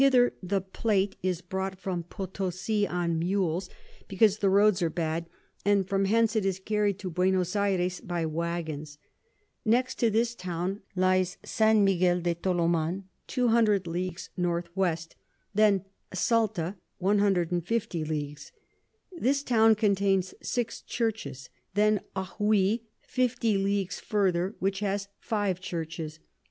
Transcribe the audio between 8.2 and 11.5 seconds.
Waggons. Next to this Town lies